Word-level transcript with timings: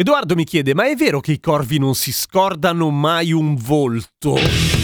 Edoardo 0.00 0.34
mi 0.34 0.44
chiede, 0.44 0.72
ma 0.72 0.88
è 0.88 0.96
vero 0.96 1.20
che 1.20 1.32
i 1.32 1.40
corvi 1.40 1.78
non 1.78 1.94
si 1.94 2.10
scordano 2.10 2.88
mai 2.88 3.32
un 3.32 3.54
volto? 3.54 4.79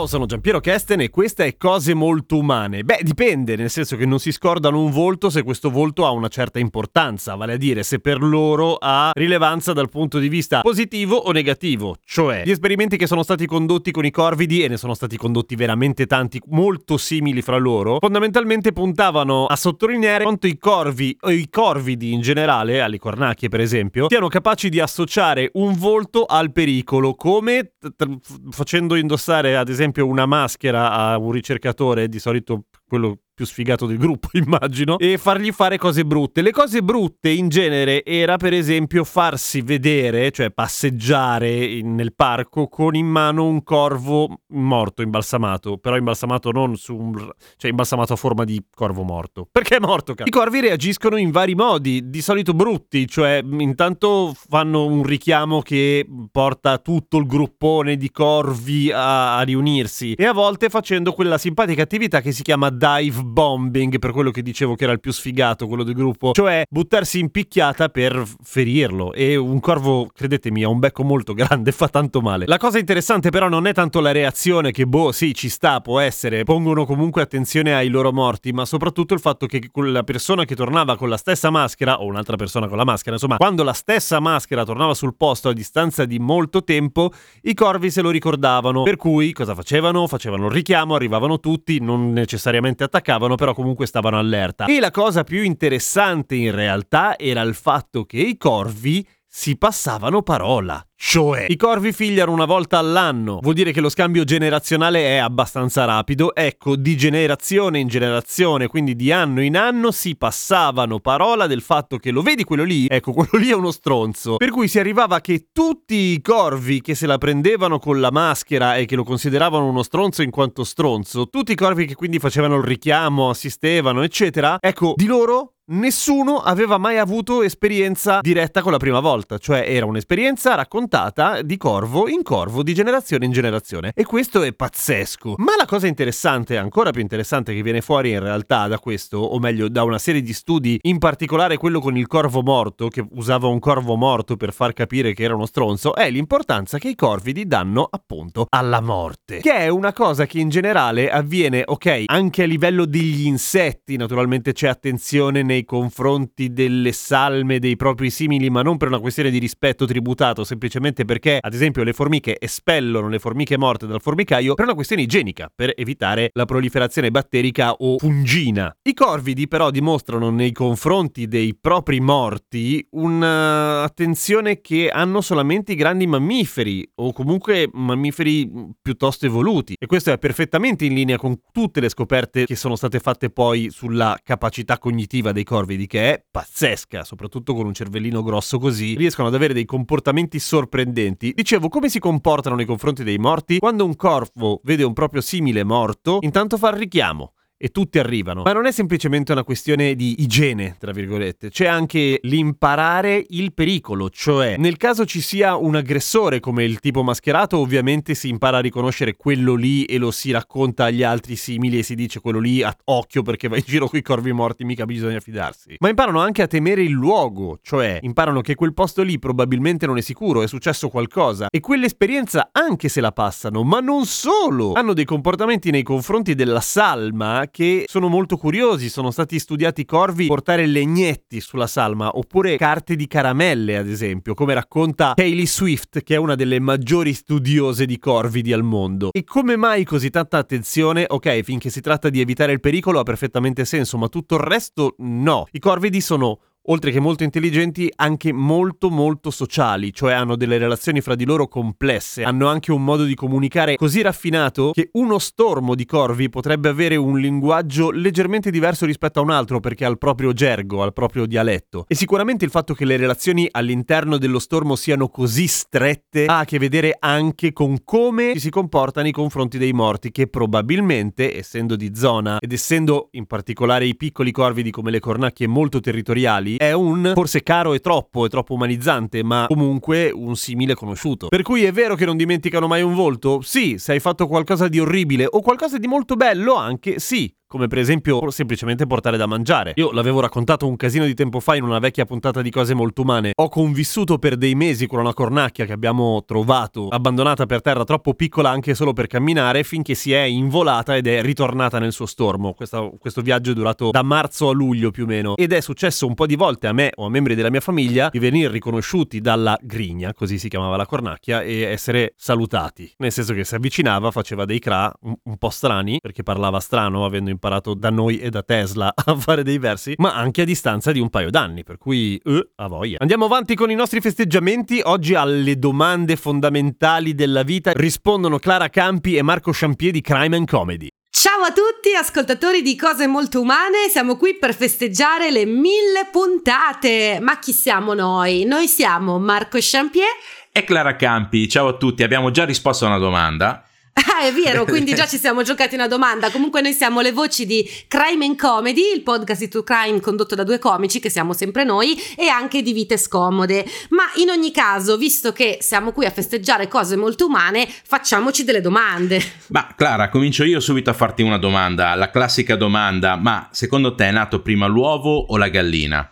Ciao, 0.00 0.08
sono 0.08 0.24
Giampiero 0.24 0.60
Kesten 0.60 1.02
e 1.02 1.10
questa 1.10 1.44
è 1.44 1.58
Cose 1.58 1.92
Molto 1.92 2.38
Umane. 2.38 2.84
Beh, 2.84 3.00
dipende, 3.02 3.54
nel 3.54 3.68
senso 3.68 3.96
che 3.96 4.06
non 4.06 4.18
si 4.18 4.32
scordano 4.32 4.82
un 4.82 4.90
volto 4.90 5.28
se 5.28 5.42
questo 5.42 5.68
volto 5.68 6.06
ha 6.06 6.10
una 6.10 6.28
certa 6.28 6.58
importanza, 6.58 7.34
vale 7.34 7.52
a 7.52 7.56
dire 7.58 7.82
se 7.82 7.98
per 7.98 8.22
loro 8.22 8.76
ha 8.80 9.10
rilevanza 9.12 9.74
dal 9.74 9.90
punto 9.90 10.18
di 10.18 10.30
vista 10.30 10.62
positivo 10.62 11.16
o 11.16 11.32
negativo. 11.32 11.96
Cioè, 12.02 12.44
gli 12.46 12.50
esperimenti 12.50 12.96
che 12.96 13.06
sono 13.06 13.22
stati 13.22 13.44
condotti 13.44 13.90
con 13.90 14.06
i 14.06 14.10
corvidi, 14.10 14.62
e 14.62 14.68
ne 14.68 14.78
sono 14.78 14.94
stati 14.94 15.18
condotti 15.18 15.54
veramente 15.54 16.06
tanti, 16.06 16.40
molto 16.46 16.96
simili 16.96 17.42
fra 17.42 17.58
loro, 17.58 17.98
fondamentalmente 18.00 18.72
puntavano 18.72 19.44
a 19.44 19.56
sottolineare 19.56 20.24
quanto 20.24 20.46
i 20.46 20.56
corvi 20.56 21.14
o 21.20 21.30
i 21.30 21.50
corvidi 21.50 22.14
in 22.14 22.22
generale, 22.22 22.80
alle 22.80 22.98
cornacchie 22.98 23.50
per 23.50 23.60
esempio, 23.60 24.06
siano 24.08 24.28
capaci 24.28 24.70
di 24.70 24.80
associare 24.80 25.50
un 25.54 25.76
volto 25.76 26.24
al 26.24 26.52
pericolo, 26.52 27.14
come 27.14 27.72
t- 27.78 28.48
facendo 28.48 28.94
indossare 28.94 29.58
ad 29.58 29.68
esempio 29.68 29.88
una 29.98 30.26
maschera 30.26 30.92
a 30.92 31.18
un 31.18 31.32
ricercatore, 31.32 32.08
di 32.08 32.18
solito 32.18 32.66
quello 32.86 33.18
più 33.40 33.46
sfigato 33.46 33.86
del 33.86 33.96
gruppo, 33.96 34.28
immagino, 34.36 34.98
e 34.98 35.16
fargli 35.16 35.50
fare 35.50 35.78
cose 35.78 36.04
brutte. 36.04 36.42
Le 36.42 36.50
cose 36.50 36.82
brutte 36.82 37.30
in 37.30 37.48
genere 37.48 38.04
era 38.04 38.36
per 38.36 38.52
esempio 38.52 39.02
farsi 39.04 39.62
vedere, 39.62 40.30
cioè 40.30 40.50
passeggiare 40.50 41.50
in, 41.50 41.94
nel 41.94 42.12
parco 42.14 42.68
con 42.68 42.94
in 42.94 43.06
mano 43.06 43.46
un 43.46 43.62
corvo 43.62 44.40
morto, 44.48 45.00
imbalsamato, 45.00 45.78
però 45.78 45.96
imbalsamato 45.96 46.50
non 46.50 46.76
su 46.76 46.94
un... 46.94 47.30
cioè 47.56 47.70
imbalsamato 47.70 48.12
a 48.12 48.16
forma 48.16 48.44
di 48.44 48.62
corvo 48.74 49.02
morto. 49.04 49.48
Perché 49.50 49.76
è 49.76 49.80
morto, 49.80 50.14
cazzo? 50.14 50.28
I 50.28 50.32
corvi 50.32 50.60
reagiscono 50.60 51.16
in 51.16 51.30
vari 51.30 51.54
modi, 51.54 52.10
di 52.10 52.20
solito 52.20 52.52
brutti, 52.52 53.08
cioè 53.08 53.42
intanto 53.42 54.34
fanno 54.34 54.84
un 54.84 55.02
richiamo 55.02 55.62
che 55.62 56.06
porta 56.30 56.76
tutto 56.76 57.16
il 57.16 57.26
gruppone 57.26 57.96
di 57.96 58.10
corvi 58.10 58.92
a, 58.92 59.38
a 59.38 59.42
riunirsi 59.42 60.12
e 60.12 60.26
a 60.26 60.32
volte 60.32 60.68
facendo 60.68 61.12
quella 61.12 61.38
simpatica 61.38 61.82
attività 61.82 62.20
che 62.20 62.32
si 62.32 62.42
chiama 62.42 62.68
dive 62.68 63.22
bombing, 63.30 63.98
per 63.98 64.12
quello 64.12 64.30
che 64.30 64.42
dicevo 64.42 64.74
che 64.74 64.84
era 64.84 64.92
il 64.92 65.00
più 65.00 65.12
sfigato, 65.12 65.66
quello 65.66 65.82
del 65.82 65.94
gruppo, 65.94 66.32
cioè 66.32 66.64
buttarsi 66.68 67.18
in 67.18 67.30
picchiata 67.30 67.88
per 67.88 68.22
ferirlo. 68.42 69.12
E 69.12 69.36
un 69.36 69.60
corvo, 69.60 70.08
credetemi, 70.12 70.62
ha 70.64 70.68
un 70.68 70.78
becco 70.78 71.02
molto 71.02 71.34
grande, 71.34 71.72
fa 71.72 71.88
tanto 71.88 72.20
male. 72.20 72.46
La 72.46 72.58
cosa 72.58 72.78
interessante 72.78 73.30
però 73.30 73.48
non 73.48 73.66
è 73.66 73.72
tanto 73.72 74.00
la 74.00 74.12
reazione 74.12 74.70
che, 74.72 74.86
boh, 74.86 75.12
sì, 75.12 75.34
ci 75.34 75.48
sta, 75.48 75.80
può 75.80 76.00
essere, 76.00 76.44
pongono 76.44 76.84
comunque 76.84 77.22
attenzione 77.22 77.74
ai 77.74 77.88
loro 77.88 78.12
morti, 78.12 78.52
ma 78.52 78.64
soprattutto 78.64 79.14
il 79.14 79.20
fatto 79.20 79.46
che 79.46 79.68
quella 79.70 80.02
persona 80.02 80.44
che 80.44 80.54
tornava 80.54 80.96
con 80.96 81.08
la 81.08 81.16
stessa 81.16 81.50
maschera, 81.50 82.00
o 82.00 82.06
un'altra 82.06 82.36
persona 82.36 82.68
con 82.68 82.76
la 82.76 82.84
maschera, 82.84 83.14
insomma, 83.14 83.36
quando 83.36 83.62
la 83.62 83.72
stessa 83.72 84.20
maschera 84.20 84.64
tornava 84.64 84.94
sul 84.94 85.14
posto 85.16 85.48
a 85.48 85.52
distanza 85.52 86.04
di 86.04 86.18
molto 86.18 86.64
tempo, 86.64 87.12
i 87.42 87.54
corvi 87.54 87.90
se 87.90 88.02
lo 88.02 88.10
ricordavano. 88.10 88.82
Per 88.82 88.96
cui 88.96 89.32
cosa 89.32 89.54
facevano? 89.54 90.06
Facevano 90.06 90.46
il 90.46 90.52
richiamo, 90.52 90.94
arrivavano 90.94 91.40
tutti, 91.40 91.80
non 91.80 92.12
necessariamente 92.12 92.84
attaccavano, 93.10 93.34
però 93.34 93.54
comunque 93.54 93.86
stavano 93.86 94.18
allerta. 94.18 94.66
E 94.66 94.78
la 94.80 94.90
cosa 94.90 95.24
più 95.24 95.42
interessante 95.42 96.36
in 96.36 96.52
realtà 96.52 97.18
era 97.18 97.42
il 97.42 97.54
fatto 97.54 98.04
che 98.04 98.18
i 98.18 98.36
corvi 98.36 99.06
si 99.32 99.56
passavano 99.56 100.22
parola. 100.22 100.84
Cioè, 100.96 101.46
i 101.48 101.56
corvi 101.56 101.92
figliano 101.92 102.32
una 102.32 102.44
volta 102.44 102.76
all'anno, 102.76 103.38
vuol 103.40 103.54
dire 103.54 103.72
che 103.72 103.80
lo 103.80 103.88
scambio 103.88 104.24
generazionale 104.24 105.06
è 105.06 105.16
abbastanza 105.16 105.84
rapido. 105.84 106.34
Ecco, 106.34 106.76
di 106.76 106.96
generazione 106.96 107.78
in 107.78 107.86
generazione, 107.86 108.66
quindi 108.66 108.96
di 108.96 109.10
anno 109.12 109.40
in 109.40 109.56
anno, 109.56 109.92
si 109.92 110.16
passavano 110.16 110.98
parola 110.98 111.46
del 111.46 111.62
fatto 111.62 111.96
che 111.96 112.10
lo 112.10 112.22
vedi 112.22 112.44
quello 112.44 112.64
lì? 112.64 112.86
Ecco, 112.88 113.12
quello 113.14 113.38
lì 113.42 113.48
è 113.48 113.54
uno 113.54 113.70
stronzo. 113.70 114.36
Per 114.36 114.50
cui 114.50 114.68
si 114.68 114.78
arrivava 114.78 115.20
che 115.20 115.46
tutti 115.52 115.94
i 115.94 116.20
corvi 116.20 116.80
che 116.82 116.96
se 116.96 117.06
la 117.06 117.16
prendevano 117.16 117.78
con 117.78 118.00
la 118.00 118.10
maschera 118.10 118.76
e 118.76 118.84
che 118.84 118.96
lo 118.96 119.04
consideravano 119.04 119.66
uno 119.66 119.84
stronzo 119.84 120.22
in 120.22 120.30
quanto 120.30 120.64
stronzo, 120.64 121.28
tutti 121.30 121.52
i 121.52 121.56
corvi 121.56 121.86
che 121.86 121.94
quindi 121.94 122.18
facevano 122.18 122.56
il 122.56 122.64
richiamo, 122.64 123.30
assistevano, 123.30 124.02
eccetera, 124.02 124.58
ecco, 124.60 124.94
di 124.96 125.06
loro 125.06 125.54
nessuno 125.70 126.38
aveva 126.38 126.78
mai 126.78 126.98
avuto 126.98 127.42
esperienza 127.42 128.20
diretta 128.20 128.62
con 128.62 128.72
la 128.72 128.78
prima 128.78 129.00
volta, 129.00 129.38
cioè 129.38 129.64
era 129.66 129.86
un'esperienza 129.86 130.54
raccontata 130.54 131.42
di 131.42 131.56
corvo 131.56 132.08
in 132.08 132.22
corvo, 132.22 132.62
di 132.62 132.74
generazione 132.74 133.24
in 133.24 133.32
generazione. 133.32 133.92
E 133.94 134.04
questo 134.04 134.42
è 134.42 134.52
pazzesco. 134.52 135.34
Ma 135.38 135.54
la 135.56 135.66
cosa 135.66 135.86
interessante, 135.86 136.56
ancora 136.56 136.90
più 136.90 137.00
interessante 137.00 137.54
che 137.54 137.62
viene 137.62 137.80
fuori 137.80 138.10
in 138.10 138.20
realtà 138.20 138.66
da 138.66 138.78
questo, 138.78 139.18
o 139.18 139.38
meglio 139.38 139.68
da 139.68 139.82
una 139.82 139.98
serie 139.98 140.22
di 140.22 140.32
studi, 140.32 140.78
in 140.82 140.98
particolare 140.98 141.56
quello 141.56 141.80
con 141.80 141.96
il 141.96 142.06
corvo 142.06 142.42
morto, 142.42 142.88
che 142.88 143.06
usava 143.12 143.46
un 143.46 143.58
corvo 143.58 143.96
morto 143.96 144.36
per 144.36 144.52
far 144.52 144.72
capire 144.72 145.12
che 145.14 145.22
era 145.22 145.34
uno 145.34 145.46
stronzo, 145.46 145.94
è 145.94 146.10
l'importanza 146.10 146.78
che 146.78 146.88
i 146.88 146.94
corvidi 146.94 147.46
danno 147.46 147.86
appunto 147.90 148.46
alla 148.48 148.80
morte. 148.80 149.38
Che 149.38 149.52
è 149.52 149.68
una 149.68 149.92
cosa 149.92 150.26
che 150.26 150.38
in 150.38 150.48
generale 150.48 151.10
avviene, 151.10 151.62
ok, 151.64 152.04
anche 152.06 152.42
a 152.42 152.46
livello 152.46 152.84
degli 152.84 153.26
insetti, 153.26 153.96
naturalmente 153.96 154.52
c'è 154.52 154.68
attenzione 154.68 155.42
nei 155.42 155.59
nei 155.60 155.64
confronti 155.64 156.52
delle 156.52 156.92
salme 156.92 157.58
dei 157.58 157.76
propri 157.76 158.10
simili, 158.10 158.48
ma 158.50 158.62
non 158.62 158.76
per 158.76 158.88
una 158.88 158.98
questione 158.98 159.30
di 159.30 159.38
rispetto 159.38 159.84
tributato, 159.84 160.44
semplicemente 160.44 161.04
perché, 161.04 161.38
ad 161.40 161.52
esempio, 161.52 161.82
le 161.82 161.92
formiche 161.92 162.38
espellono 162.38 163.08
le 163.08 163.18
formiche 163.18 163.58
morte 163.58 163.86
dal 163.86 164.00
formicaio 164.00 164.54
per 164.54 164.64
una 164.64 164.74
questione 164.74 165.02
igienica, 165.02 165.50
per 165.54 165.72
evitare 165.76 166.30
la 166.32 166.44
proliferazione 166.44 167.10
batterica 167.10 167.72
o 167.72 167.98
fungina. 167.98 168.74
I 168.82 168.94
corvidi 168.94 169.48
però 169.48 169.70
dimostrano 169.70 170.30
nei 170.30 170.52
confronti 170.52 171.26
dei 171.26 171.56
propri 171.60 172.00
morti 172.00 172.86
un'attenzione 172.90 174.60
che 174.60 174.88
hanno 174.88 175.20
solamente 175.20 175.72
i 175.72 175.76
grandi 175.76 176.06
mammiferi 176.06 176.88
o 176.96 177.12
comunque 177.12 177.68
mammiferi 177.72 178.50
piuttosto 178.80 179.26
evoluti 179.26 179.74
e 179.78 179.86
questo 179.86 180.12
è 180.12 180.18
perfettamente 180.18 180.84
in 180.84 180.94
linea 180.94 181.16
con 181.16 181.40
tutte 181.52 181.80
le 181.80 181.88
scoperte 181.88 182.46
che 182.46 182.56
sono 182.56 182.76
state 182.76 183.00
fatte 183.00 183.30
poi 183.30 183.68
sulla 183.70 184.18
capacità 184.22 184.78
cognitiva 184.78 185.32
dei 185.32 185.44
corvidi 185.50 185.88
che 185.88 186.12
è 186.12 186.24
pazzesca, 186.30 187.02
soprattutto 187.02 187.54
con 187.54 187.66
un 187.66 187.74
cervellino 187.74 188.22
grosso 188.22 188.60
così, 188.60 188.94
riescono 188.94 189.26
ad 189.26 189.34
avere 189.34 189.52
dei 189.52 189.64
comportamenti 189.64 190.38
sorprendenti. 190.38 191.32
Dicevo, 191.34 191.68
come 191.68 191.88
si 191.88 191.98
comportano 191.98 192.54
nei 192.54 192.66
confronti 192.66 193.02
dei 193.02 193.18
morti? 193.18 193.58
Quando 193.58 193.84
un 193.84 193.96
corvo 193.96 194.60
vede 194.62 194.84
un 194.84 194.92
proprio 194.92 195.20
simile 195.20 195.64
morto, 195.64 196.18
intanto 196.20 196.56
fa 196.56 196.68
il 196.68 196.76
richiamo 196.76 197.32
e 197.62 197.68
tutti 197.68 197.98
arrivano. 197.98 198.42
Ma 198.42 198.54
non 198.54 198.64
è 198.64 198.72
semplicemente 198.72 199.32
una 199.32 199.44
questione 199.44 199.94
di 199.94 200.22
igiene, 200.22 200.76
tra 200.78 200.92
virgolette, 200.92 201.50
c'è 201.50 201.66
anche 201.66 202.18
l'imparare 202.22 203.22
il 203.28 203.52
pericolo, 203.52 204.08
cioè 204.08 204.56
nel 204.56 204.78
caso 204.78 205.04
ci 205.04 205.20
sia 205.20 205.56
un 205.56 205.76
aggressore 205.76 206.40
come 206.40 206.64
il 206.64 206.80
tipo 206.80 207.02
mascherato, 207.02 207.58
ovviamente 207.58 208.14
si 208.14 208.30
impara 208.30 208.56
a 208.56 208.60
riconoscere 208.60 209.14
quello 209.14 209.56
lì 209.56 209.84
e 209.84 209.98
lo 209.98 210.10
si 210.10 210.30
racconta 210.30 210.84
agli 210.84 211.02
altri 211.02 211.36
simili 211.36 211.78
e 211.78 211.82
si 211.82 211.94
dice 211.94 212.20
quello 212.20 212.38
lì 212.38 212.62
a 212.62 212.74
occhio 212.84 213.20
perché 213.20 213.48
va 213.48 213.56
in 213.56 213.64
giro 213.66 213.88
con 213.88 213.98
i 213.98 214.02
corvi 214.02 214.32
morti, 214.32 214.64
mica 214.64 214.86
bisogna 214.86 215.20
fidarsi. 215.20 215.76
Ma 215.80 215.90
imparano 215.90 216.20
anche 216.20 216.40
a 216.40 216.46
temere 216.46 216.82
il 216.82 216.92
luogo, 216.92 217.58
cioè 217.60 217.98
imparano 218.00 218.40
che 218.40 218.54
quel 218.54 218.72
posto 218.72 219.02
lì 219.02 219.18
probabilmente 219.18 219.84
non 219.84 219.98
è 219.98 220.00
sicuro, 220.00 220.40
è 220.40 220.48
successo 220.48 220.88
qualcosa 220.88 221.48
e 221.50 221.60
quell'esperienza 221.60 222.48
anche 222.52 222.88
se 222.88 223.02
la 223.02 223.12
passano, 223.12 223.64
ma 223.64 223.80
non 223.80 224.06
solo, 224.06 224.72
hanno 224.72 224.94
dei 224.94 225.04
comportamenti 225.04 225.70
nei 225.70 225.82
confronti 225.82 226.34
della 226.34 226.60
salma 226.60 227.48
che 227.50 227.84
sono 227.86 228.08
molto 228.08 228.36
curiosi, 228.36 228.88
sono 228.88 229.10
stati 229.10 229.38
studiati 229.38 229.84
corvi 229.84 230.26
portare 230.26 230.66
legnetti 230.66 231.40
sulla 231.40 231.66
salma 231.66 232.16
oppure 232.16 232.56
carte 232.56 232.96
di 232.96 233.06
caramelle 233.06 233.76
ad 233.76 233.88
esempio, 233.88 234.34
come 234.34 234.54
racconta 234.54 235.14
Hayley 235.16 235.46
Swift 235.46 236.02
che 236.02 236.14
è 236.14 236.18
una 236.18 236.34
delle 236.34 236.60
maggiori 236.60 237.12
studiose 237.12 237.86
di 237.86 237.98
corvidi 237.98 238.52
al 238.52 238.62
mondo. 238.62 239.10
E 239.12 239.24
come 239.24 239.56
mai 239.56 239.84
così 239.84 240.10
tanta 240.10 240.38
attenzione? 240.38 241.04
Ok, 241.08 241.40
finché 241.42 241.70
si 241.70 241.80
tratta 241.80 242.08
di 242.08 242.20
evitare 242.20 242.52
il 242.52 242.60
pericolo 242.60 243.00
ha 243.00 243.02
perfettamente 243.02 243.64
senso, 243.64 243.98
ma 243.98 244.08
tutto 244.08 244.36
il 244.36 244.42
resto 244.42 244.94
no. 244.98 245.46
I 245.52 245.58
corvidi 245.58 246.00
sono 246.00 246.40
oltre 246.64 246.90
che 246.90 247.00
molto 247.00 247.24
intelligenti, 247.24 247.90
anche 247.96 248.32
molto 248.32 248.90
molto 248.90 249.30
sociali, 249.30 249.92
cioè 249.92 250.12
hanno 250.12 250.36
delle 250.36 250.58
relazioni 250.58 251.00
fra 251.00 251.14
di 251.14 251.24
loro 251.24 251.48
complesse, 251.48 252.22
hanno 252.22 252.48
anche 252.48 252.72
un 252.72 252.84
modo 252.84 253.04
di 253.04 253.14
comunicare 253.14 253.76
così 253.76 254.02
raffinato 254.02 254.72
che 254.72 254.90
uno 254.92 255.18
stormo 255.18 255.74
di 255.74 255.86
corvi 255.86 256.28
potrebbe 256.28 256.68
avere 256.68 256.96
un 256.96 257.18
linguaggio 257.18 257.90
leggermente 257.90 258.50
diverso 258.50 258.84
rispetto 258.84 259.20
a 259.20 259.22
un 259.22 259.30
altro 259.30 259.60
perché 259.60 259.84
ha 259.84 259.88
il 259.88 259.98
proprio 259.98 260.32
gergo, 260.32 260.82
al 260.82 260.92
proprio 260.92 261.26
dialetto. 261.26 261.84
E 261.88 261.94
sicuramente 261.94 262.44
il 262.44 262.50
fatto 262.50 262.74
che 262.74 262.84
le 262.84 262.96
relazioni 262.96 263.48
all'interno 263.50 264.18
dello 264.18 264.38
stormo 264.38 264.76
siano 264.76 265.08
così 265.08 265.46
strette 265.46 266.26
ha 266.26 266.40
a 266.40 266.44
che 266.44 266.58
vedere 266.58 266.96
anche 266.98 267.52
con 267.52 267.84
come 267.84 268.38
si 268.38 268.50
comporta 268.50 269.02
nei 269.02 269.12
confronti 269.12 269.58
dei 269.58 269.72
morti, 269.72 270.10
che 270.10 270.26
probabilmente, 270.26 271.36
essendo 271.36 271.76
di 271.76 271.92
zona 271.94 272.38
ed 272.38 272.52
essendo 272.52 273.08
in 273.12 273.26
particolare 273.26 273.86
i 273.86 273.96
piccoli 273.96 274.30
corvidi 274.30 274.70
come 274.70 274.90
le 274.90 275.00
cornacchie 275.00 275.46
molto 275.46 275.80
territoriali, 275.80 276.49
Italy 276.54 276.56
è 276.56 276.72
un 276.72 277.12
forse 277.14 277.42
caro 277.42 277.74
e 277.74 277.80
troppo, 277.80 278.24
e 278.24 278.28
troppo 278.28 278.54
umanizzante, 278.54 279.22
ma 279.22 279.46
comunque 279.48 280.10
un 280.10 280.36
simile 280.36 280.74
conosciuto. 280.74 281.28
Per 281.28 281.42
cui 281.42 281.64
è 281.64 281.72
vero 281.72 281.94
che 281.94 282.04
non 282.04 282.16
dimenticano 282.16 282.66
mai 282.66 282.82
un 282.82 282.94
volto? 282.94 283.40
Sì, 283.42 283.78
se 283.78 283.92
hai 283.92 284.00
fatto 284.00 284.26
qualcosa 284.26 284.68
di 284.68 284.80
orribile 284.80 285.26
o 285.28 285.40
qualcosa 285.40 285.78
di 285.78 285.86
molto 285.86 286.16
bello 286.16 286.54
anche 286.54 286.98
sì 286.98 287.32
come 287.50 287.66
per 287.66 287.78
esempio 287.78 288.30
semplicemente 288.30 288.86
portare 288.86 289.16
da 289.16 289.26
mangiare. 289.26 289.72
Io 289.74 289.90
l'avevo 289.90 290.20
raccontato 290.20 290.68
un 290.68 290.76
casino 290.76 291.04
di 291.04 291.14
tempo 291.14 291.40
fa 291.40 291.56
in 291.56 291.64
una 291.64 291.80
vecchia 291.80 292.04
puntata 292.04 292.42
di 292.42 292.50
cose 292.50 292.74
molto 292.74 293.02
umane. 293.02 293.32
Ho 293.34 293.48
convissuto 293.48 294.18
per 294.18 294.36
dei 294.36 294.54
mesi 294.54 294.86
con 294.86 295.00
una 295.00 295.12
cornacchia 295.12 295.64
che 295.64 295.72
abbiamo 295.72 296.22
trovato 296.24 296.86
abbandonata 296.86 297.46
per 297.46 297.60
terra 297.60 297.82
troppo 297.82 298.14
piccola 298.14 298.50
anche 298.50 298.76
solo 298.76 298.92
per 298.92 299.08
camminare 299.08 299.64
finché 299.64 299.94
si 299.94 300.12
è 300.12 300.20
involata 300.20 300.94
ed 300.94 301.08
è 301.08 301.22
ritornata 301.22 301.80
nel 301.80 301.90
suo 301.90 302.06
stormo. 302.06 302.52
Questo, 302.52 302.92
questo 303.00 303.20
viaggio 303.20 303.50
è 303.50 303.54
durato 303.54 303.90
da 303.90 304.04
marzo 304.04 304.48
a 304.48 304.52
luglio 304.52 304.92
più 304.92 305.02
o 305.02 305.06
meno 305.08 305.36
ed 305.36 305.52
è 305.52 305.60
successo 305.60 306.06
un 306.06 306.14
po' 306.14 306.26
di 306.26 306.36
volte 306.36 306.68
a 306.68 306.72
me 306.72 306.92
o 306.94 307.06
a 307.06 307.10
membri 307.10 307.34
della 307.34 307.50
mia 307.50 307.60
famiglia 307.60 308.10
di 308.12 308.20
venire 308.20 308.52
riconosciuti 308.52 309.20
dalla 309.20 309.58
grigna, 309.60 310.14
così 310.14 310.38
si 310.38 310.48
chiamava 310.48 310.76
la 310.76 310.86
cornacchia, 310.86 311.42
e 311.42 311.62
essere 311.62 312.12
salutati. 312.16 312.94
Nel 312.98 313.10
senso 313.10 313.34
che 313.34 313.42
si 313.42 313.56
avvicinava, 313.56 314.12
faceva 314.12 314.44
dei 314.44 314.60
cra 314.60 314.92
un, 315.00 315.16
un 315.20 315.36
po' 315.36 315.50
strani 315.50 315.98
perché 316.00 316.22
parlava 316.22 316.60
strano 316.60 317.04
avendo 317.04 317.28
imparato 317.28 317.38
da 317.74 317.90
noi 317.90 318.18
e 318.18 318.30
da 318.30 318.42
Tesla 318.42 318.92
a 318.94 319.16
fare 319.16 319.42
dei 319.42 319.58
versi, 319.58 319.94
ma 319.96 320.14
anche 320.14 320.42
a 320.42 320.44
distanza 320.44 320.92
di 320.92 321.00
un 321.00 321.10
paio 321.10 321.30
d'anni, 321.30 321.64
per 321.64 321.78
cui 321.78 322.20
eh, 322.24 322.50
a 322.56 322.68
voglia. 322.68 322.98
Andiamo 323.00 323.24
avanti 323.24 323.54
con 323.54 323.70
i 323.70 323.74
nostri 323.74 324.00
festeggiamenti. 324.00 324.80
Oggi 324.84 325.14
alle 325.14 325.58
domande 325.58 326.16
fondamentali 326.16 327.14
della 327.14 327.42
vita 327.42 327.72
rispondono 327.72 328.38
Clara 328.38 328.68
Campi 328.68 329.16
e 329.16 329.22
Marco 329.22 329.50
Champier 329.52 329.92
di 329.92 330.00
Crime 330.00 330.36
and 330.36 330.48
Comedy. 330.48 330.88
Ciao 331.12 331.42
a 331.42 331.52
tutti, 331.52 331.94
ascoltatori 331.94 332.62
di 332.62 332.76
Cose 332.76 333.06
Molto 333.06 333.40
Umane, 333.40 333.88
siamo 333.90 334.16
qui 334.16 334.36
per 334.38 334.54
festeggiare 334.54 335.30
le 335.30 335.44
mille 335.44 336.08
puntate. 336.10 337.18
Ma 337.20 337.38
chi 337.38 337.52
siamo 337.52 337.94
noi? 337.94 338.44
Noi 338.44 338.68
siamo 338.68 339.18
Marco 339.18 339.58
Champier 339.60 340.06
e 340.52 340.64
Clara 340.64 340.96
Campi. 340.96 341.48
Ciao 341.48 341.68
a 341.68 341.76
tutti, 341.76 342.02
abbiamo 342.02 342.30
già 342.30 342.44
risposto 342.44 342.84
a 342.84 342.88
una 342.88 342.98
domanda. 342.98 343.64
Ah, 343.92 344.26
è 344.26 344.32
vero, 344.32 344.64
quindi 344.64 344.94
già 344.94 345.06
ci 345.08 345.18
siamo 345.18 345.42
giocati 345.42 345.74
una 345.74 345.88
domanda. 345.88 346.30
Comunque 346.30 346.60
noi 346.60 346.72
siamo 346.72 347.00
le 347.00 347.12
voci 347.12 347.46
di 347.46 347.68
Crime 347.88 348.24
and 348.24 348.36
Comedy, 348.36 348.92
il 348.94 349.02
podcast 349.02 349.40
di 349.40 349.48
True 349.48 349.64
Crime 349.64 350.00
condotto 350.00 350.34
da 350.34 350.44
due 350.44 350.58
comici, 350.58 351.00
che 351.00 351.10
siamo 351.10 351.32
sempre 351.32 351.64
noi, 351.64 351.98
e 352.16 352.28
anche 352.28 352.62
di 352.62 352.72
Vite 352.72 352.96
Scomode. 352.96 353.66
Ma 353.90 354.04
in 354.16 354.30
ogni 354.30 354.52
caso, 354.52 354.96
visto 354.96 355.32
che 355.32 355.58
siamo 355.60 355.92
qui 355.92 356.06
a 356.06 356.10
festeggiare 356.10 356.68
cose 356.68 356.96
molto 356.96 357.26
umane, 357.26 357.66
facciamoci 357.68 358.44
delle 358.44 358.60
domande. 358.60 359.20
Ma 359.48 359.74
Clara, 359.76 360.08
comincio 360.08 360.44
io 360.44 360.60
subito 360.60 360.90
a 360.90 360.94
farti 360.94 361.22
una 361.22 361.38
domanda, 361.38 361.94
la 361.94 362.10
classica 362.10 362.56
domanda, 362.56 363.16
ma 363.16 363.48
secondo 363.50 363.94
te 363.94 364.06
è 364.08 364.10
nato 364.10 364.40
prima 364.40 364.66
l'uovo 364.66 365.16
o 365.16 365.36
la 365.36 365.48
gallina? 365.48 366.10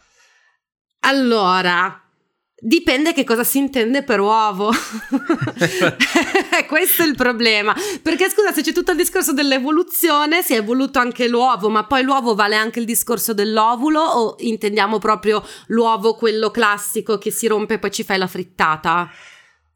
Allora, 1.00 2.07
Dipende 2.60 3.12
che 3.12 3.22
cosa 3.22 3.44
si 3.44 3.58
intende 3.58 4.02
per 4.02 4.18
uovo. 4.18 4.72
Questo 6.66 7.02
è 7.02 7.06
il 7.06 7.14
problema. 7.14 7.72
Perché 8.02 8.28
scusa, 8.28 8.52
se 8.52 8.62
c'è 8.62 8.72
tutto 8.72 8.90
il 8.90 8.96
discorso 8.96 9.32
dell'evoluzione, 9.32 10.42
si 10.42 10.54
è 10.54 10.56
evoluto 10.56 10.98
anche 10.98 11.28
l'uovo, 11.28 11.68
ma 11.68 11.84
poi 11.84 12.02
l'uovo 12.02 12.34
vale 12.34 12.56
anche 12.56 12.80
il 12.80 12.84
discorso 12.84 13.32
dell'ovulo 13.32 14.00
o 14.00 14.36
intendiamo 14.40 14.98
proprio 14.98 15.46
l'uovo 15.68 16.14
quello 16.14 16.50
classico 16.50 17.16
che 17.16 17.30
si 17.30 17.46
rompe 17.46 17.74
e 17.74 17.78
poi 17.78 17.92
ci 17.92 18.02
fai 18.02 18.18
la 18.18 18.26
frittata? 18.26 19.08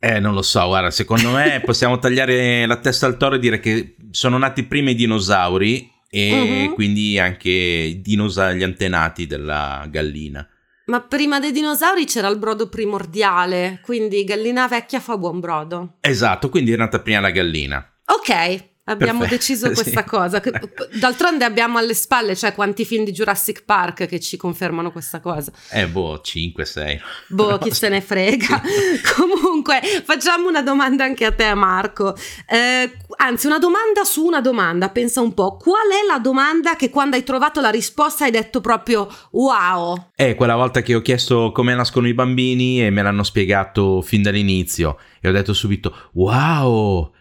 Eh, 0.00 0.18
non 0.18 0.34
lo 0.34 0.42
so, 0.42 0.66
guarda, 0.66 0.90
secondo 0.90 1.30
me 1.30 1.62
possiamo 1.64 2.00
tagliare 2.00 2.66
la 2.66 2.78
testa 2.78 3.06
al 3.06 3.16
toro 3.16 3.36
e 3.36 3.38
dire 3.38 3.60
che 3.60 3.94
sono 4.10 4.38
nati 4.38 4.64
prima 4.64 4.90
i 4.90 4.96
dinosauri 4.96 5.88
e 6.10 6.66
uh-huh. 6.66 6.74
quindi 6.74 7.16
anche 7.20 7.48
i 7.48 8.00
dinosauri, 8.00 8.58
gli 8.58 8.64
antenati 8.64 9.28
della 9.28 9.86
gallina. 9.88 10.44
Ma 10.86 11.00
prima 11.00 11.38
dei 11.38 11.52
dinosauri 11.52 12.04
c'era 12.06 12.28
il 12.28 12.38
brodo 12.38 12.68
primordiale, 12.68 13.80
quindi 13.82 14.24
gallina 14.24 14.66
vecchia 14.66 15.00
fa 15.00 15.16
buon 15.16 15.40
brodo. 15.40 15.94
Esatto, 16.00 16.48
quindi 16.48 16.72
è 16.72 16.76
nata 16.76 17.00
prima 17.00 17.20
la 17.20 17.30
gallina. 17.30 17.86
Ok, 18.06 18.71
Abbiamo 18.84 19.20
Perfetto, 19.20 19.36
deciso 19.36 19.70
questa 19.70 20.00
sì. 20.00 20.06
cosa. 20.08 20.42
D'altronde 20.98 21.44
abbiamo 21.44 21.78
alle 21.78 21.94
spalle, 21.94 22.34
cioè 22.34 22.52
quanti 22.52 22.84
film 22.84 23.04
di 23.04 23.12
Jurassic 23.12 23.62
Park 23.64 24.06
che 24.06 24.18
ci 24.18 24.36
confermano 24.36 24.90
questa 24.90 25.20
cosa. 25.20 25.52
Eh, 25.70 25.86
boh, 25.86 26.20
5, 26.20 26.64
6. 26.64 27.00
Boh, 27.28 27.58
chi 27.58 27.70
se 27.74 27.88
ne 27.88 28.00
frega. 28.00 28.60
Comunque, 29.16 29.80
facciamo 30.02 30.48
una 30.48 30.62
domanda 30.62 31.04
anche 31.04 31.24
a 31.24 31.30
te, 31.30 31.54
Marco. 31.54 32.16
Eh, 32.48 32.90
anzi, 33.18 33.46
una 33.46 33.60
domanda 33.60 34.02
su 34.02 34.24
una 34.24 34.40
domanda. 34.40 34.88
Pensa 34.88 35.20
un 35.20 35.32
po'. 35.32 35.56
Qual 35.58 35.88
è 35.88 36.04
la 36.04 36.18
domanda 36.18 36.74
che 36.74 36.90
quando 36.90 37.14
hai 37.14 37.22
trovato 37.22 37.60
la 37.60 37.70
risposta 37.70 38.24
hai 38.24 38.32
detto 38.32 38.60
proprio 38.60 39.08
wow? 39.30 40.10
Eh, 40.16 40.34
quella 40.34 40.56
volta 40.56 40.82
che 40.82 40.96
ho 40.96 41.02
chiesto 41.02 41.52
come 41.52 41.72
nascono 41.72 42.08
i 42.08 42.14
bambini 42.14 42.84
e 42.84 42.90
me 42.90 43.02
l'hanno 43.02 43.22
spiegato 43.22 44.02
fin 44.02 44.22
dall'inizio. 44.22 44.98
E 45.20 45.28
ho 45.28 45.32
detto 45.32 45.52
subito 45.52 46.10
wow 46.14 47.12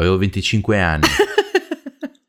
Avevo 0.00 0.16
25 0.16 0.80
anni. 0.80 1.06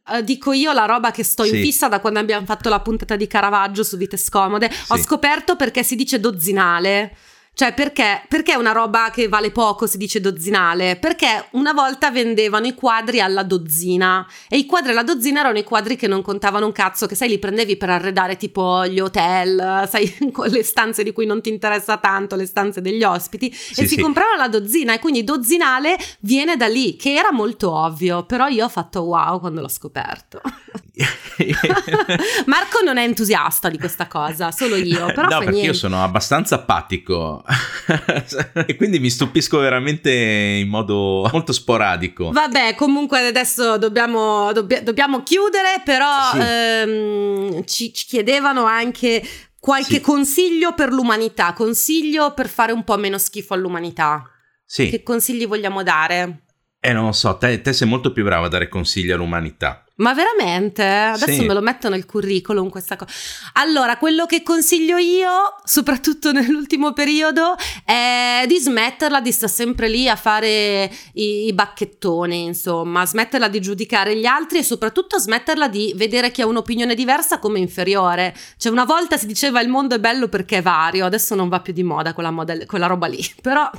Uh, 0.05 0.21
dico 0.23 0.51
io 0.51 0.73
la 0.73 0.85
roba 0.85 1.11
che 1.11 1.23
sto 1.23 1.43
sì. 1.43 1.55
in 1.55 1.63
fissa 1.63 1.87
da 1.87 1.99
quando 1.99 2.19
abbiamo 2.19 2.45
fatto 2.45 2.69
la 2.69 2.81
puntata 2.81 3.15
di 3.15 3.27
Caravaggio 3.27 3.83
su 3.83 3.97
Vite 3.97 4.17
Scomode. 4.17 4.69
Sì. 4.69 4.91
Ho 4.91 4.97
scoperto 4.97 5.55
perché 5.55 5.83
si 5.83 5.95
dice 5.95 6.19
dozzinale. 6.19 7.15
Cioè, 7.53 7.73
perché, 7.73 8.23
perché 8.27 8.55
una 8.55 8.71
roba 8.71 9.11
che 9.11 9.27
vale 9.27 9.51
poco 9.51 9.85
si 9.85 9.97
dice 9.97 10.21
dozzinale? 10.21 10.95
Perché 10.95 11.47
una 11.51 11.73
volta 11.73 12.09
vendevano 12.09 12.65
i 12.65 12.73
quadri 12.73 13.19
alla 13.19 13.43
dozzina 13.43 14.25
e 14.49 14.57
i 14.57 14.65
quadri 14.65 14.91
alla 14.91 15.03
dozzina 15.03 15.41
erano 15.41 15.59
i 15.59 15.63
quadri 15.63 15.95
che 15.95 16.07
non 16.07 16.21
contavano 16.21 16.65
un 16.65 16.71
cazzo, 16.71 17.05
che 17.05 17.13
sai, 17.13 17.27
li 17.27 17.39
prendevi 17.39 17.75
per 17.75 17.89
arredare 17.89 18.37
tipo 18.37 18.87
gli 18.87 18.99
hotel, 18.99 19.85
sai, 19.87 20.11
le 20.45 20.63
stanze 20.63 21.03
di 21.03 21.11
cui 21.11 21.25
non 21.25 21.41
ti 21.41 21.49
interessa 21.49 21.97
tanto, 21.97 22.35
le 22.35 22.45
stanze 22.45 22.81
degli 22.81 23.03
ospiti, 23.03 23.51
sì, 23.53 23.81
e 23.81 23.85
si 23.85 23.99
compravano 23.99 24.37
la 24.37 24.47
dozzina 24.47 24.93
e 24.93 24.99
quindi 24.99 25.23
dozzinale 25.23 25.97
viene 26.21 26.55
da 26.55 26.67
lì, 26.67 26.95
che 26.95 27.13
era 27.13 27.31
molto 27.31 27.71
ovvio, 27.71 28.23
però 28.25 28.47
io 28.47 28.65
ho 28.65 28.69
fatto 28.69 29.01
wow 29.01 29.39
quando 29.39 29.61
l'ho 29.61 29.67
scoperto. 29.67 30.41
Marco 32.45 32.81
non 32.83 32.97
è 32.97 33.03
entusiasta 33.03 33.69
di 33.69 33.77
questa 33.77 34.07
cosa, 34.07 34.51
solo 34.51 34.75
io. 34.75 35.07
Però 35.07 35.23
no, 35.23 35.37
perché 35.39 35.51
niente. 35.51 35.67
io 35.67 35.73
sono 35.73 36.03
abbastanza 36.03 36.55
apatico 36.55 37.43
e 38.65 38.75
quindi 38.75 38.99
mi 38.99 39.09
stupisco 39.09 39.59
veramente 39.59 40.11
in 40.11 40.67
modo 40.67 41.29
molto 41.31 41.53
sporadico. 41.53 42.31
Vabbè, 42.31 42.75
comunque 42.75 43.25
adesso 43.27 43.77
dobbiamo, 43.77 44.51
dobb- 44.53 44.81
dobbiamo 44.81 45.23
chiudere, 45.23 45.81
però 45.83 46.31
sì. 46.31 46.39
ehm, 46.39 47.65
ci, 47.65 47.93
ci 47.93 48.05
chiedevano 48.05 48.65
anche 48.65 49.23
qualche 49.59 49.95
sì. 49.95 50.01
consiglio 50.01 50.73
per 50.73 50.91
l'umanità, 50.91 51.53
consiglio 51.53 52.33
per 52.33 52.49
fare 52.49 52.71
un 52.71 52.83
po' 52.83 52.97
meno 52.97 53.17
schifo 53.17 53.53
all'umanità. 53.53 54.23
Sì. 54.65 54.89
Che 54.89 55.03
consigli 55.03 55.47
vogliamo 55.47 55.83
dare? 55.83 56.45
Eh, 56.79 56.93
non 56.93 57.05
lo 57.05 57.11
so, 57.11 57.37
te, 57.37 57.61
te 57.61 57.73
sei 57.73 57.87
molto 57.87 58.11
più 58.11 58.23
bravo 58.23 58.45
a 58.45 58.49
dare 58.49 58.67
consigli 58.67 59.11
all'umanità. 59.11 59.85
Ma 60.01 60.13
veramente? 60.13 60.83
Adesso 60.83 61.41
sì. 61.41 61.45
me 61.45 61.53
lo 61.53 61.61
metto 61.61 61.87
nel 61.87 62.05
curriculum 62.05 62.69
questa 62.69 62.95
cosa. 62.95 63.11
Allora, 63.53 63.97
quello 63.97 64.25
che 64.25 64.41
consiglio 64.41 64.97
io, 64.97 65.29
soprattutto 65.63 66.31
nell'ultimo 66.33 66.91
periodo, 66.91 67.55
è 67.85 68.43
di 68.47 68.57
smetterla 68.57 69.21
di 69.21 69.31
stare 69.31 69.51
sempre 69.51 69.87
lì 69.87 70.09
a 70.09 70.15
fare 70.15 70.91
i, 71.13 71.45
i 71.45 71.53
bacchettoni, 71.53 72.45
insomma, 72.45 73.05
smetterla 73.05 73.47
di 73.47 73.61
giudicare 73.61 74.17
gli 74.17 74.25
altri 74.25 74.57
e 74.57 74.63
soprattutto 74.63 75.19
smetterla 75.19 75.67
di 75.67 75.93
vedere 75.95 76.31
chi 76.31 76.41
ha 76.41 76.47
un'opinione 76.47 76.95
diversa 76.95 77.37
come 77.37 77.59
inferiore. 77.59 78.35
Cioè, 78.57 78.71
una 78.71 78.85
volta 78.85 79.17
si 79.17 79.27
diceva 79.27 79.61
il 79.61 79.69
mondo 79.69 79.95
è 79.95 79.99
bello 79.99 80.27
perché 80.29 80.57
è 80.57 80.61
vario, 80.63 81.05
adesso 81.05 81.35
non 81.35 81.47
va 81.47 81.59
più 81.59 81.73
di 81.73 81.83
moda 81.83 82.13
quella, 82.15 82.31
moda, 82.31 82.57
quella 82.65 82.87
roba 82.87 83.05
lì, 83.05 83.23
però 83.39 83.69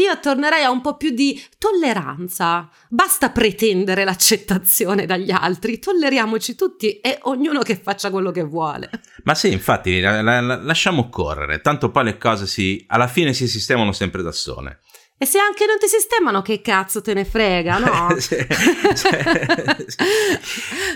Io 0.00 0.18
tornerei 0.18 0.64
a 0.64 0.70
un 0.70 0.80
po' 0.80 0.96
più 0.96 1.10
di 1.10 1.40
tolleranza. 1.58 2.68
Basta 2.88 3.28
pretendere 3.30 4.04
l'accettazione 4.04 5.04
dagli 5.04 5.30
altri, 5.30 5.78
tolleriamoci 5.78 6.54
tutti 6.54 7.00
e 7.00 7.18
ognuno 7.22 7.60
che 7.60 7.76
faccia 7.76 8.10
quello 8.10 8.30
che 8.30 8.42
vuole. 8.42 8.88
Ma 9.24 9.34
sì, 9.34 9.52
infatti, 9.52 10.00
la, 10.00 10.22
la, 10.22 10.40
la, 10.40 10.56
lasciamo 10.56 11.10
correre, 11.10 11.60
tanto 11.60 11.90
poi 11.90 12.04
le 12.04 12.16
cose 12.16 12.46
si, 12.46 12.82
alla 12.88 13.08
fine 13.08 13.34
si 13.34 13.46
sistemano 13.46 13.92
sempre 13.92 14.22
da 14.22 14.32
sole. 14.32 14.80
E 15.18 15.26
se 15.26 15.38
anche 15.38 15.66
non 15.66 15.76
ti 15.78 15.86
sistemano, 15.86 16.40
che 16.40 16.62
cazzo 16.62 17.02
te 17.02 17.12
ne 17.12 17.26
frega, 17.26 17.76
no? 17.76 18.08
sì, 18.18 18.36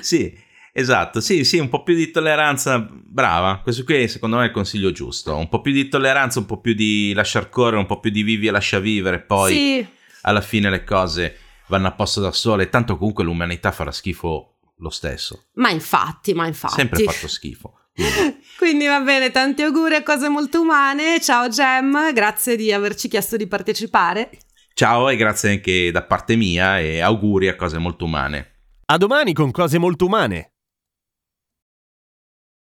sì, 0.00 0.32
esatto, 0.74 1.20
sì, 1.20 1.44
sì, 1.44 1.58
un 1.58 1.68
po' 1.68 1.82
più 1.82 1.94
di 1.94 2.10
tolleranza, 2.10 2.86
brava, 2.90 3.60
questo 3.62 3.84
qui 3.84 4.08
secondo 4.08 4.36
me 4.36 4.42
è 4.42 4.46
il 4.46 4.52
consiglio 4.52 4.90
giusto, 4.90 5.36
un 5.36 5.48
po' 5.48 5.60
più 5.60 5.72
di 5.72 5.88
tolleranza, 5.88 6.40
un 6.40 6.46
po' 6.46 6.60
più 6.60 6.74
di 6.74 7.12
lasciar 7.14 7.48
correre, 7.48 7.78
un 7.78 7.86
po' 7.86 8.00
più 8.00 8.10
di 8.10 8.22
vivi 8.22 8.48
e 8.48 8.50
lascia 8.50 8.80
vivere, 8.80 9.20
poi 9.20 9.54
sì. 9.54 9.86
alla 10.22 10.40
fine 10.40 10.68
le 10.68 10.82
cose 10.82 11.38
vanno 11.68 11.86
a 11.86 11.92
posto 11.92 12.20
da 12.20 12.32
sole, 12.32 12.68
tanto 12.68 12.98
comunque 12.98 13.24
l'umanità 13.24 13.70
farà 13.70 13.92
schifo 13.92 14.54
lo 14.78 14.90
stesso. 14.90 15.46
Ma 15.54 15.70
infatti, 15.70 16.34
ma 16.34 16.46
infatti. 16.46 16.74
Sempre 16.74 17.04
fatto 17.04 17.28
schifo. 17.28 17.78
Quindi 18.58 18.86
va 18.86 19.00
bene, 19.00 19.30
tanti 19.30 19.62
auguri 19.62 19.94
a 19.94 20.02
cose 20.02 20.28
molto 20.28 20.60
umane. 20.60 21.20
Ciao 21.20 21.48
Gem, 21.48 22.12
grazie 22.12 22.56
di 22.56 22.72
averci 22.72 23.08
chiesto 23.08 23.36
di 23.36 23.46
partecipare. 23.46 24.30
Ciao 24.74 25.08
e 25.08 25.16
grazie 25.16 25.50
anche 25.50 25.92
da 25.92 26.02
parte 26.02 26.34
mia 26.34 26.80
e 26.80 27.00
auguri 27.00 27.48
a 27.48 27.54
cose 27.54 27.78
molto 27.78 28.04
umane. 28.04 28.50
A 28.86 28.96
domani 28.98 29.32
con 29.32 29.50
cose 29.52 29.78
molto 29.78 30.06
umane. 30.06 30.53